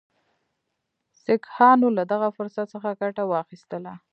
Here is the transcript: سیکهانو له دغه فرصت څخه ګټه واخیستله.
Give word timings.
سیکهانو 1.23 1.87
له 1.97 2.03
دغه 2.11 2.27
فرصت 2.37 2.65
څخه 2.73 2.89
ګټه 3.01 3.23
واخیستله. 3.27 3.93